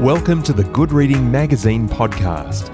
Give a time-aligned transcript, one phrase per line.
[0.00, 2.72] Welcome to the Good Reading Magazine podcast.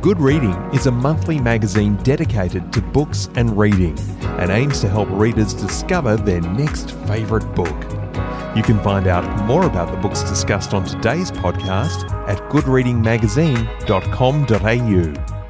[0.00, 3.98] Good Reading is a monthly magazine dedicated to books and reading
[4.38, 7.74] and aims to help readers discover their next favourite book.
[8.56, 15.41] You can find out more about the books discussed on today's podcast at goodreadingmagazine.com.au.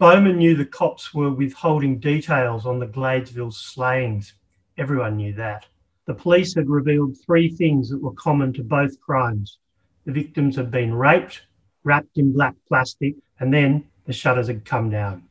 [0.00, 4.32] Bowman knew the cops were withholding details on the Gladesville slayings.
[4.78, 5.66] Everyone knew that.
[6.06, 9.58] The police had revealed three things that were common to both crimes.
[10.06, 11.42] The victims had been raped,
[11.84, 15.24] wrapped in black plastic, and then the shutters had come down.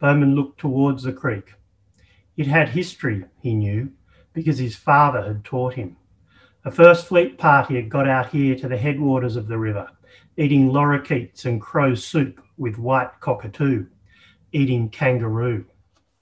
[0.00, 1.54] Bowman looked towards the creek.
[2.36, 3.90] It had history, he knew,
[4.34, 5.96] because his father had taught him.
[6.66, 9.88] A First Fleet party had got out here to the headwaters of the river,
[10.36, 13.86] eating lorikeets and crow soup with white cockatoo
[14.54, 15.66] eating kangaroo.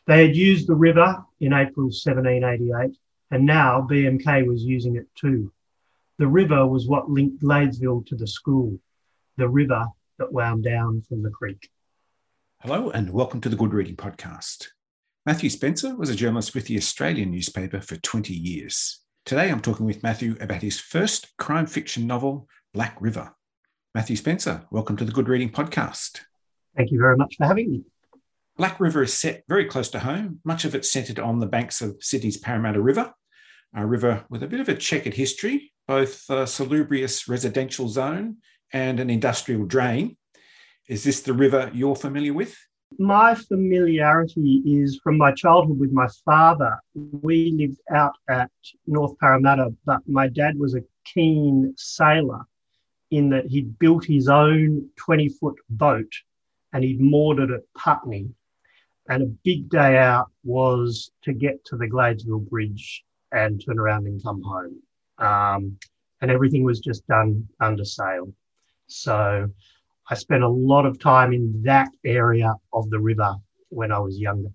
[0.07, 2.97] They had used the river in April 1788,
[3.31, 5.53] and now BMK was using it too.
[6.19, 8.79] The river was what linked Gladesville to the school,
[9.37, 9.87] the river
[10.19, 11.69] that wound down from the creek.
[12.63, 14.69] Hello, and welcome to the Good Reading Podcast.
[15.27, 19.01] Matthew Spencer was a journalist with the Australian newspaper for 20 years.
[19.27, 23.35] Today I'm talking with Matthew about his first crime fiction novel, Black River.
[23.95, 26.21] Matthew Spencer, welcome to the Good Reading Podcast.
[26.75, 27.83] Thank you very much for having me.
[28.63, 30.39] Black River is set very close to home.
[30.45, 33.13] Much of it centred on the banks of Sydney's Parramatta River,
[33.75, 38.37] a river with a bit of a checkered history, both a salubrious residential zone
[38.73, 40.17] and an industrial drain.
[40.89, 42.57] Is this the river you're familiar with?
[43.01, 46.79] My familiarity is from my childhood with my father.
[46.95, 48.53] We lived out at
[48.87, 52.43] North Parramatta, but my dad was a keen sailor
[53.11, 56.13] in that he'd built his own 20 foot boat
[56.73, 58.31] and he'd moored it at Putney
[59.13, 64.07] and a big day out was to get to the Gladesville Bridge and turn around
[64.07, 64.81] and come home.
[65.19, 65.79] Um,
[66.23, 68.33] and everything was just done under sail.
[68.87, 69.51] So
[70.09, 73.35] I spent a lot of time in that area of the river
[73.69, 74.49] when I was younger.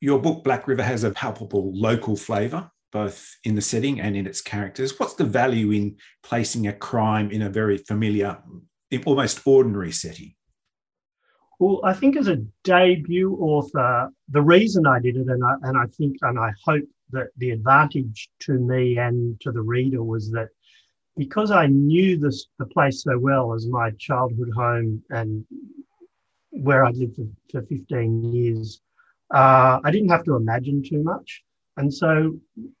[0.00, 4.26] Your book, Black River, has a palpable local flavour, both in the setting and in
[4.26, 4.98] its characters.
[4.98, 8.38] What's the value in placing a crime in a very familiar,
[9.06, 10.34] almost ordinary setting?
[11.62, 15.78] Well, I think as a debut author, the reason I did it, and I, and
[15.78, 20.28] I think, and I hope that the advantage to me and to the reader was
[20.32, 20.48] that
[21.16, 25.46] because I knew this the place so well as my childhood home and
[26.50, 28.80] where I'd lived for, for 15 years,
[29.32, 31.44] uh, I didn't have to imagine too much.
[31.76, 32.36] And so,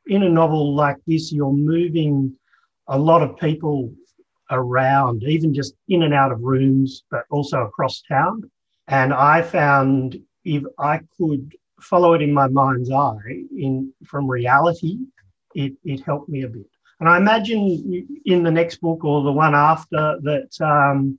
[0.06, 2.34] in a novel like this, you're moving
[2.88, 3.94] a lot of people
[4.50, 8.50] around, even just in and out of rooms, but also across town.
[8.92, 13.16] And I found if I could follow it in my mind's eye
[13.56, 14.98] in from reality,
[15.54, 16.68] it, it helped me a bit.
[17.00, 21.18] And I imagine in the next book or the one after that um,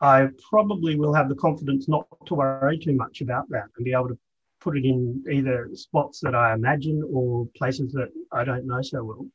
[0.00, 3.92] I probably will have the confidence not to worry too much about that and be
[3.92, 4.18] able to
[4.62, 9.04] put it in either spots that I imagine or places that I don't know so
[9.04, 9.26] well.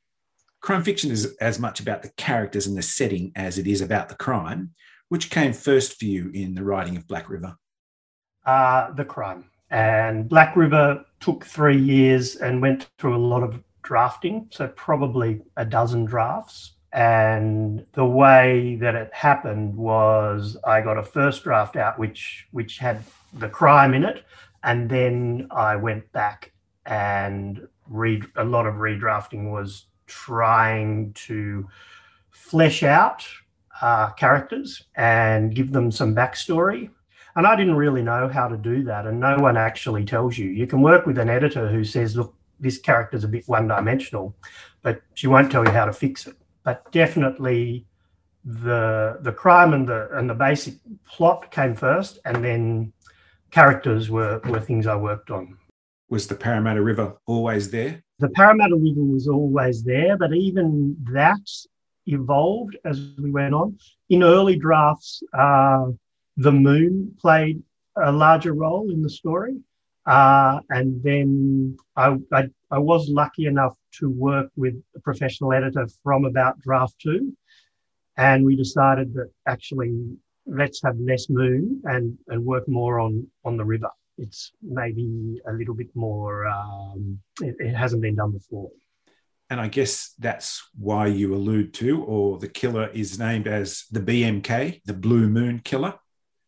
[0.61, 4.09] Crime fiction is as much about the characters and the setting as it is about
[4.09, 4.71] the crime.
[5.11, 7.57] Which came first for you in the writing of Black River?
[8.45, 9.44] Uh, the crime.
[9.69, 15.41] And Black River took three years and went through a lot of drafting, so probably
[15.57, 16.75] a dozen drafts.
[16.94, 22.77] And the way that it happened was I got a first draft out, which which
[22.77, 24.23] had the crime in it,
[24.63, 26.53] and then I went back
[26.85, 31.67] and read a lot of redrafting was trying to
[32.29, 33.27] flesh out
[33.81, 36.90] uh, characters and give them some backstory.
[37.36, 39.08] And I didn't really know how to do that.
[39.08, 40.50] And no one actually tells you.
[40.50, 44.36] You can work with an editor who says, look, this character's a bit one dimensional,
[44.81, 46.36] but she won't tell you how to fix it.
[46.64, 47.86] But definitely
[48.44, 50.75] the the crime and the and the basic
[51.08, 52.92] plot came first and then
[53.52, 55.57] characters were, were things I worked on.
[56.10, 58.04] Was the Parramatta River always there?
[58.19, 61.39] The Parramatta River was always there, but even that
[62.06, 63.77] evolved as we went on.
[64.09, 65.88] In early drafts, uh,
[66.38, 67.62] the moon played
[67.95, 69.57] a larger role in the story.
[70.06, 75.88] Uh, and then I, I, I, was lucky enough to work with a professional editor
[76.03, 77.38] from about draft two.
[78.18, 80.18] And we decided that actually
[80.48, 83.89] let's have less moon and, and work more on, on the river.
[84.18, 88.71] It's maybe a little bit more, um, it, it hasn't been done before.
[89.51, 94.00] And I guess that's why you allude to, or the killer is named as the
[94.00, 95.94] BMK, the Blue Moon Killer.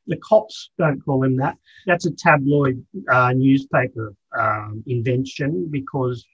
[0.07, 1.57] The cops don't call him that.
[1.85, 6.25] That's a tabloid uh, newspaper um, invention because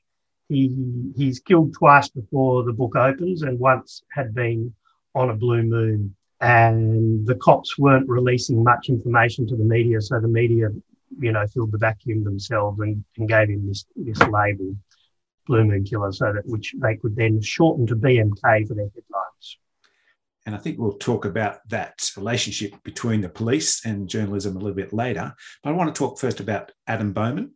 [0.48, 0.72] he
[1.18, 4.72] he's killed twice before the book opens, and once had been
[5.16, 6.16] on a blue moon.
[6.40, 10.70] And the cops weren't releasing much information to the media, so the media,
[11.20, 14.76] you know, filled the vacuum themselves and, and gave him this this label,
[15.86, 19.58] Killer, so that which they could then shorten to BMK for their headlines.
[20.46, 24.76] And I think we'll talk about that relationship between the police and journalism a little
[24.76, 25.36] bit later.
[25.64, 27.54] But I want to talk first about Adam Bowman.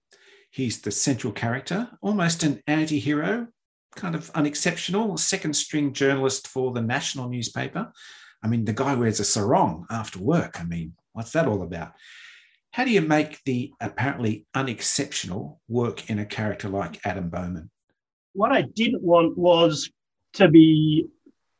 [0.51, 3.47] He's the central character, almost an anti hero,
[3.95, 7.91] kind of unexceptional, second string journalist for the national newspaper.
[8.43, 10.59] I mean, the guy wears a sarong after work.
[10.59, 11.93] I mean, what's that all about?
[12.71, 17.69] How do you make the apparently unexceptional work in a character like Adam Bowman?
[18.33, 19.89] What I didn't want was
[20.33, 21.07] to be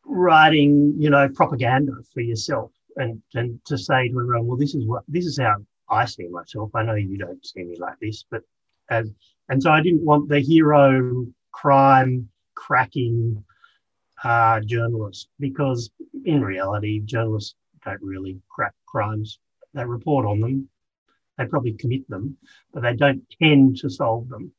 [0.06, 4.86] writing, you know, propaganda for yourself and, and to say to everyone, well, this is
[4.86, 5.56] what this is how
[5.90, 6.72] I see myself.
[6.76, 8.42] I know you don't see me like this, but
[8.90, 9.12] as
[9.50, 13.44] and so I didn't want the hero crime cracking
[14.24, 15.92] uh, journalist because
[16.26, 19.40] in reality, journalists don't really crack crimes.
[19.74, 20.70] They report on them,
[21.38, 22.38] they probably commit them,
[22.74, 24.52] but they don't tend to solve them.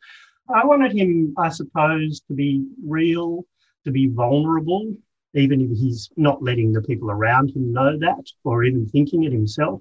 [0.49, 3.47] I wanted him, I suppose, to be real,
[3.85, 4.95] to be vulnerable,
[5.35, 9.33] even if he's not letting the people around him know that or even thinking it
[9.33, 9.81] himself.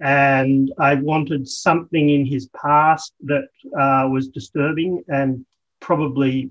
[0.00, 3.48] And I wanted something in his past that
[3.78, 5.46] uh, was disturbing and
[5.80, 6.50] probably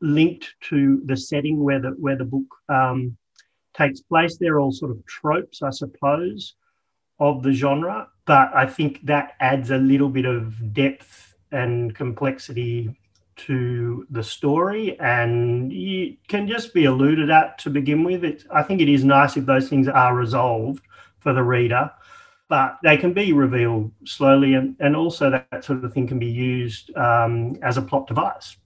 [0.00, 3.16] linked to the setting where the where the book um,
[3.74, 4.36] takes place.
[4.36, 6.54] They're all sort of tropes, I suppose,
[7.20, 12.98] of the genre, but I think that adds a little bit of depth and complexity
[13.38, 18.24] to the story and you can just be alluded at to begin with.
[18.24, 20.84] It, I think it is nice if those things are resolved
[21.20, 21.90] for the reader,
[22.48, 26.26] but they can be revealed slowly and, and also that, sort of thing can be
[26.26, 28.56] used um, as a plot device.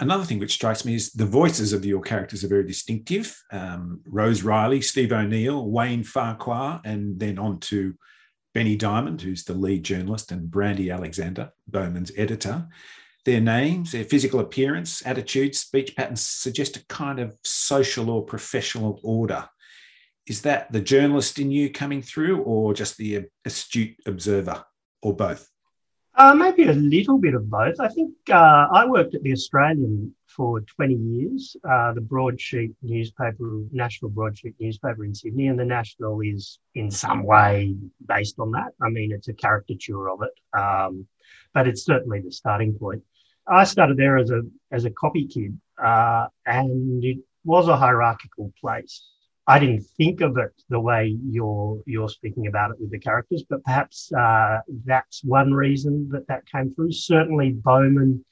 [0.00, 3.42] Another thing which strikes me is the voices of your characters are very distinctive.
[3.50, 7.94] Um, Rose Riley, Steve O'Neill, Wayne Farquhar, and then on to
[8.54, 12.68] Benny Diamond, who's the lead journalist, and Brandy Alexander, Bowman's editor.
[13.24, 19.00] Their names, their physical appearance, attitudes, speech patterns suggest a kind of social or professional
[19.02, 19.48] order.
[20.26, 24.64] Is that the journalist in you coming through, or just the astute observer,
[25.02, 25.48] or both?
[26.14, 27.80] Uh, maybe a little bit of both.
[27.80, 33.62] I think uh, I worked at the Australian for 20 years, uh, the broadsheet newspaper,
[33.72, 37.74] national broadsheet newspaper in Sydney, and the National is in some way
[38.06, 38.72] based on that.
[38.82, 41.06] I mean, it's a caricature of it, um,
[41.54, 43.02] but it's certainly the starting point.
[43.46, 48.52] I started there as a as a copy kid, uh, and it was a hierarchical
[48.60, 49.02] place.
[49.52, 53.44] I didn't think of it the way you're you're speaking about it with the characters,
[53.50, 56.92] but perhaps uh, that's one reason that that came through.
[56.92, 58.24] Certainly, Bowman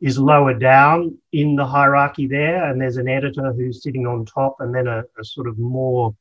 [0.00, 4.58] is lower down in the hierarchy there, and there's an editor who's sitting on top,
[4.60, 6.14] and then a, a sort of more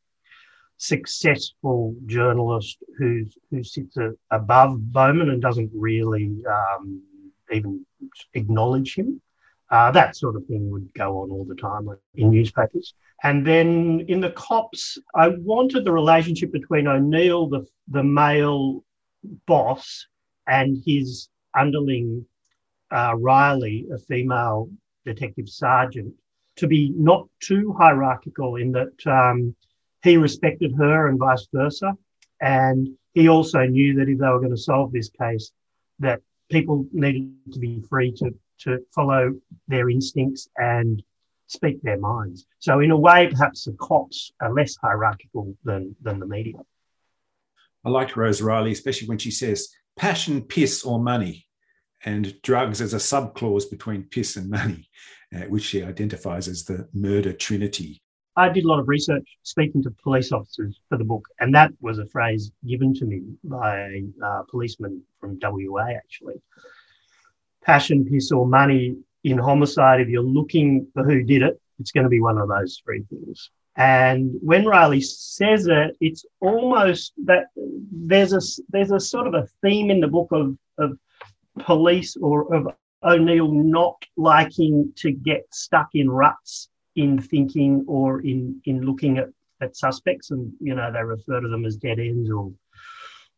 [0.78, 7.04] successful journalist who's who sits a, above Bowman and doesn't really um,
[7.51, 7.86] even
[8.34, 9.22] acknowledge him.
[9.71, 12.94] Uh, that sort of thing would go on all the time in newspapers.
[13.24, 18.83] And then in the cops, I wanted the relationship between O'Neill, the, the male
[19.45, 20.07] boss,
[20.48, 22.25] and his underling,
[22.91, 24.70] uh, Riley, a female
[25.05, 26.13] detective sergeant,
[26.55, 29.55] to be not too hierarchical in that um,
[30.01, 31.94] he respected her and vice versa.
[32.41, 35.51] And he also knew that if they were going to solve this case,
[36.00, 39.34] that people needed to be free to, to follow
[39.68, 41.04] their instincts and
[41.48, 42.46] speak their minds.
[42.60, 46.60] So in a way, perhaps the cops are less hierarchical than, than the media.
[47.84, 51.48] I liked Rose Riley, especially when she says passion, piss, or money,
[52.06, 54.89] and drugs as a subclause between piss and money,
[55.36, 58.01] uh, which she identifies as the murder trinity.
[58.36, 61.72] I did a lot of research speaking to police officers for the book, and that
[61.82, 66.36] was a phrase given to me by a uh, policeman from WA, actually.
[67.70, 72.04] Passion, piss, or money in homicide, if you're looking for who did it, it's going
[72.04, 73.52] to be one of those three things.
[73.76, 77.44] And when Riley says it, it's almost that
[77.92, 80.98] there's a there's a sort of a theme in the book of of
[81.60, 82.70] police or of
[83.04, 89.30] O'Neill not liking to get stuck in ruts in thinking or in in looking at,
[89.62, 92.52] at suspects, and you know they refer to them as dead ends or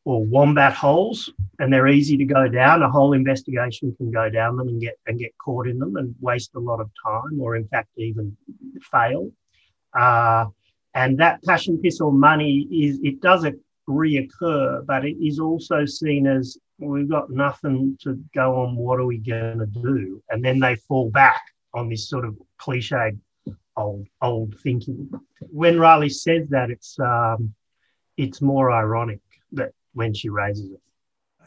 [0.04, 2.82] or wombat holes, and they're easy to go down.
[2.82, 6.16] A whole investigation can go down them and get and get caught in them and
[6.20, 8.36] waste a lot of time, or in fact even
[8.92, 9.32] fail.
[9.98, 10.46] Uh,
[10.94, 13.46] and that passion, piss, or money is it does
[13.88, 18.76] reoccur, but it is also seen as we've got nothing to go on.
[18.76, 20.22] What are we going to do?
[20.30, 21.42] And then they fall back
[21.74, 23.20] on this sort of cliched
[23.78, 25.10] old old thinking.
[25.40, 27.54] When Riley says that, it's um,
[28.18, 29.22] it's more ironic
[29.54, 30.82] that when she raises it.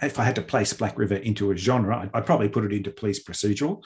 [0.02, 2.90] If I had to place Black River into a genre, I'd probably put it into
[2.90, 3.82] police procedural.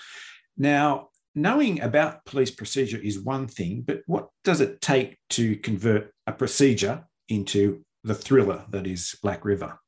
[0.57, 6.13] Now, knowing about police procedure is one thing, but what does it take to convert
[6.27, 9.79] a procedure into the thriller that is Black River?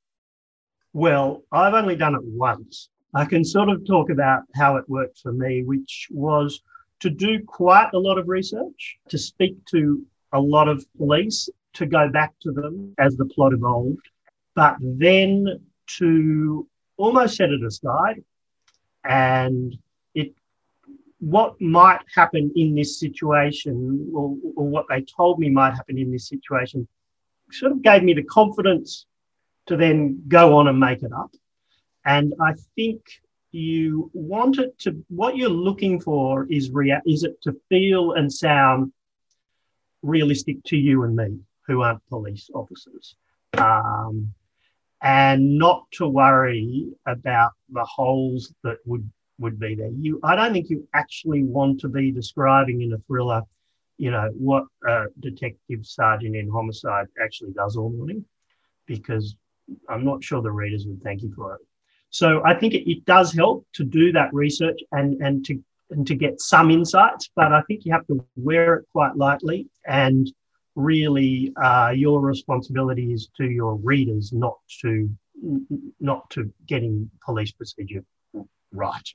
[0.92, 2.90] Well, I've only done it once.
[3.14, 6.60] I can sort of talk about how it worked for me, which was
[7.00, 11.86] to do quite a lot of research, to speak to a lot of police, to
[11.86, 14.08] go back to them as the plot evolved,
[14.60, 15.46] but then
[15.86, 18.22] to almost set it aside
[19.04, 19.74] and
[20.14, 20.34] it
[21.18, 26.12] what might happen in this situation or, or what they told me might happen in
[26.12, 26.86] this situation
[27.50, 29.06] sort of gave me the confidence
[29.64, 31.32] to then go on and make it up.
[32.04, 33.00] And I think
[33.52, 38.30] you want it to, what you're looking for is, rea- is it to feel and
[38.30, 38.92] sound
[40.02, 43.16] realistic to you and me, who aren't police officers.
[43.56, 44.34] Um,
[45.02, 49.88] and not to worry about the holes that would would be there.
[49.88, 53.42] You, I don't think you actually want to be describing in a thriller,
[53.96, 58.24] you know, what a detective sergeant in homicide actually does all morning,
[58.86, 59.34] because
[59.88, 61.60] I'm not sure the readers would thank you for it.
[62.10, 66.06] So I think it, it does help to do that research and and to and
[66.06, 70.30] to get some insights, but I think you have to wear it quite lightly and
[70.80, 75.10] really uh, your responsibility is to your readers, not to
[76.00, 78.04] not to getting police procedure
[78.72, 79.08] right.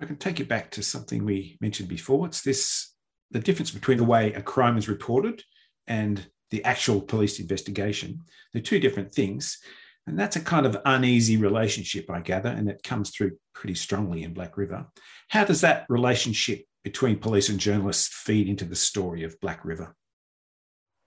[0.00, 2.26] I can take you back to something we mentioned before.
[2.26, 2.94] It's this
[3.30, 5.42] the difference between the way a crime is reported
[5.86, 8.20] and the actual police investigation.
[8.52, 9.58] They're two different things.
[10.06, 14.22] And that's a kind of uneasy relationship, I gather, and it comes through pretty strongly
[14.22, 14.86] in Black River.
[15.28, 19.96] How does that relationship between police and journalists feed into the story of Black River?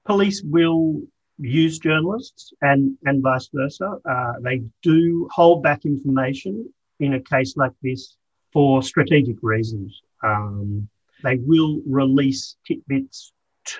[0.05, 1.01] Police will
[1.37, 3.97] use journalists and, and vice versa.
[4.09, 6.67] Uh, they do hold back information
[6.99, 8.17] in a case like this
[8.51, 10.01] for strategic reasons.
[10.23, 10.89] Um,
[11.23, 13.31] they will release tidbits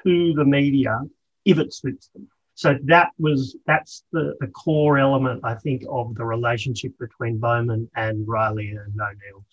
[0.03, 0.99] to the media
[1.45, 2.27] if it suits them.
[2.53, 7.89] So that was that's the, the core element, I think, of the relationship between Bowman
[7.95, 9.45] and Riley and O'Neill.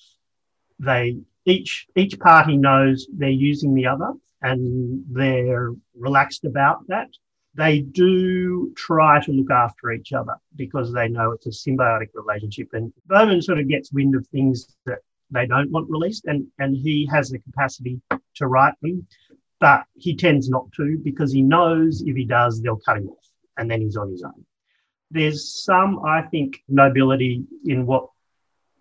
[0.78, 7.08] They each each party knows they're using the other and they're relaxed about that.
[7.54, 12.68] They do try to look after each other because they know it's a symbiotic relationship.
[12.72, 14.98] And Bowman sort of gets wind of things that
[15.30, 18.00] they don't want released, and, and he has the capacity
[18.36, 19.06] to write them,
[19.60, 23.26] but he tends not to because he knows if he does, they'll cut him off
[23.56, 24.44] and then he's on his own.
[25.10, 28.08] There's some, I think, nobility in what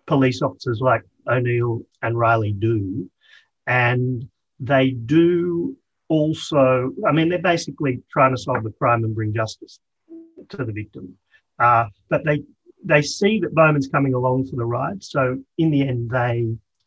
[0.06, 3.10] police officers like O'Neill and Riley do.
[3.66, 4.28] And
[4.60, 5.76] they do
[6.08, 9.78] also, I mean, they're basically trying to solve the crime and bring justice
[10.50, 11.16] to the victim.
[11.58, 12.42] Uh, but they
[12.84, 15.02] they see that Bowman's coming along for the ride.
[15.02, 16.46] So in the end, they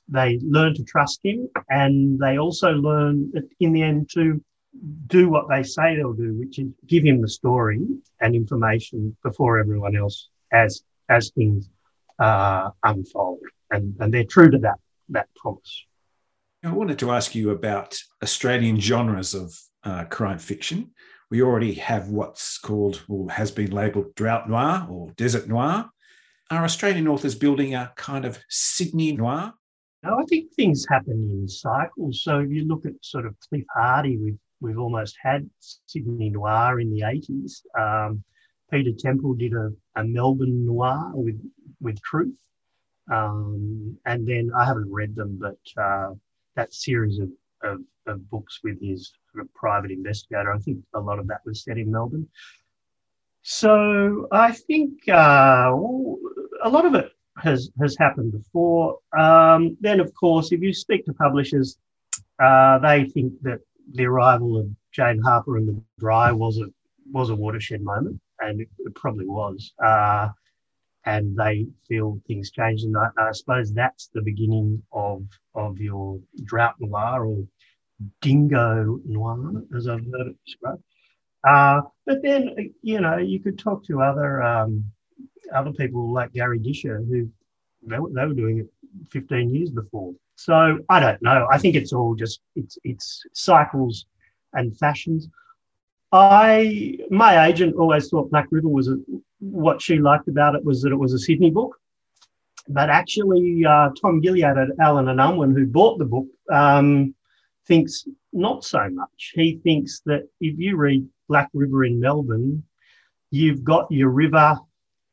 [0.10, 4.42] they learn to trust him, and they also learn in the end to
[5.08, 7.82] do what they say they'll do, which is give him the story
[8.22, 11.70] and information before everyone else as as things
[12.20, 13.40] uh, unfold
[13.72, 15.86] and, and they're true to that that promise.
[16.64, 20.92] I wanted to ask you about Australian genres of uh, crime fiction.
[21.30, 25.90] We already have what's called, or has been labelled drought noir or desert noir.
[26.50, 29.54] Are Australian authors building a kind of Sydney noir?
[30.04, 32.24] No, I think things happen in cycles.
[32.24, 35.50] So if you look at sort of Cliff Hardy, we've we've almost had
[35.86, 37.62] Sydney noir in the 80s.
[37.78, 38.24] Um,
[38.72, 41.40] Peter Temple did a, a Melbourne noir with
[41.80, 42.38] with Truth.
[43.12, 46.14] Um, and then I haven't read them, but uh,
[46.56, 47.30] that series of,
[47.64, 51.42] of, of, books with his sort of private investigator, I think a lot of that
[51.46, 52.28] was set in Melbourne.
[53.44, 55.72] So I think uh,
[56.64, 58.98] a lot of it has has happened before.
[59.18, 61.78] Um, then, of course, if you speak to publishers,
[62.44, 63.60] uh, they think that
[63.94, 66.66] the arrival of Jane Harper and the Dry was a
[67.12, 69.74] was a watershed moment, and it, it probably was.
[69.82, 70.30] Uh,
[71.08, 72.84] and they feel things change.
[72.84, 75.24] And I, I, suppose that's the beginning of
[75.56, 77.44] of your drought noir or
[78.22, 80.84] dingo noir, as I've heard it described.
[81.48, 84.84] Uh, but then you know you could talk to other um,
[85.56, 87.30] other people like Garry Disher who
[87.84, 88.68] they, they were doing it
[89.10, 90.14] 15 years before.
[90.36, 91.48] So I don't know.
[91.50, 94.06] I think it's all just it's it's cycles
[94.54, 95.30] and fashions.
[96.12, 98.98] I my agent always thought Black River was a,
[99.40, 101.76] what she liked about it was that it was a Sydney book,
[102.70, 107.14] but actually uh, Tom Gilliatt at Allen and Unwin, who bought the book, um,
[107.68, 109.32] thinks not so much.
[109.34, 112.64] He thinks that if you read Black River in Melbourne,
[113.32, 114.58] you've got your river,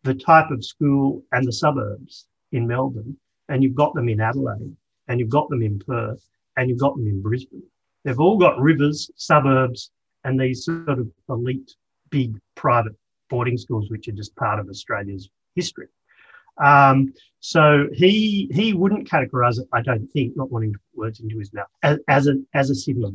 [0.03, 3.17] the type of school, and the suburbs in Melbourne,
[3.49, 4.77] and you've got them in Adelaide,
[5.09, 6.25] and you've got them in Perth,
[6.57, 7.63] and you've got them in Brisbane.
[8.05, 9.91] They've all got rivers, suburbs,
[10.25, 11.75] and these sort of elite,
[12.11, 12.95] big private
[13.35, 15.29] boarding schools, which are just part of Australia's
[15.61, 15.89] history.
[16.73, 21.19] Um, so he he wouldn't categorise it, I don't think, not wanting to put words
[21.21, 23.13] into his mouth, as, as a as a Sydney.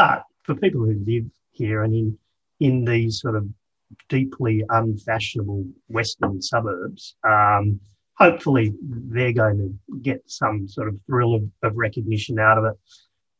[0.00, 2.18] But for people who live here and in
[2.66, 3.44] in these sort of
[4.08, 7.78] deeply unfashionable western suburbs, um,
[8.24, 8.74] hopefully
[9.14, 12.76] they're going to get some sort of thrill of, of recognition out of it.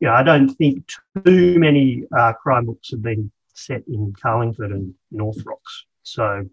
[0.01, 0.87] Know, I don't think
[1.25, 5.85] too many uh, crime books have been set in Carlingford and North Rocks.
[6.05, 6.45] So,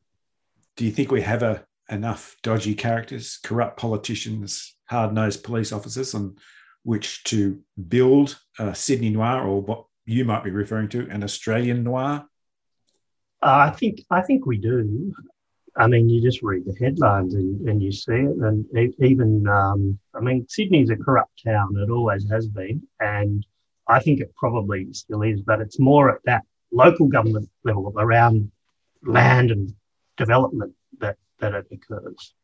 [0.76, 6.14] do you think we have a, enough dodgy characters, corrupt politicians, hard nosed police officers
[6.14, 6.36] on
[6.84, 11.84] which to build a Sydney noir or what you might be referring to an Australian
[11.84, 12.24] noir?
[13.42, 15.12] Uh, I think I think we do.
[15.76, 18.36] I mean, you just read the headlines and, and you see it.
[18.36, 18.66] And
[19.00, 21.76] even, um, I mean, Sydney's a corrupt town.
[21.76, 22.82] It always has been.
[23.00, 23.46] And
[23.86, 26.42] I think it probably still is, but it's more at that
[26.72, 28.50] local government level around
[29.04, 29.74] land and
[30.16, 32.34] development that, that it occurs.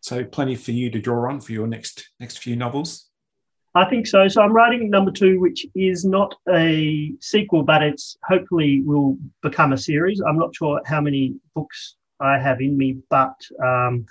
[0.00, 3.10] So plenty for you to draw on for your next next few novels.
[3.74, 4.26] I think so.
[4.26, 9.72] So I'm writing number two, which is not a sequel, but it's hopefully will become
[9.72, 10.20] a series.
[10.20, 14.06] I'm not sure how many books I have in me, but um,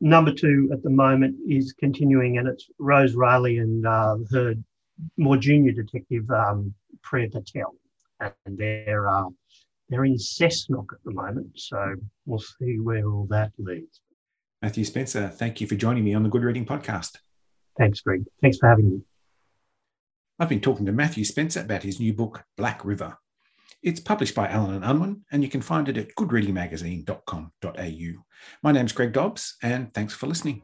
[0.00, 4.54] number two at the moment is continuing, and it's Rose Riley and uh, her
[5.16, 7.74] more junior detective um, Priya Patel,
[8.20, 9.28] and they're uh,
[9.88, 11.94] they're in Cessnock at the moment, so
[12.26, 14.00] we'll see where all that leads.
[14.60, 17.18] Matthew Spencer, thank you for joining me on the Good Reading Podcast.
[17.78, 18.24] Thanks, Greg.
[18.42, 19.00] Thanks for having me.
[20.38, 23.16] I've been talking to Matthew Spencer about his new book, Black River.
[23.82, 28.24] It's published by Allen and Unwin, and you can find it at goodreadingmagazine.com.au.
[28.62, 30.62] My name's Greg Dobbs, and thanks for listening.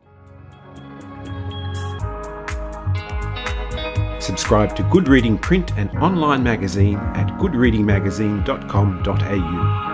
[4.25, 9.94] Subscribe to Good Reading print and online magazine at goodreadingmagazine.com.au.